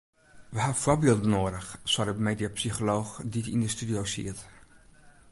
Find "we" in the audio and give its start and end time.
0.53-0.59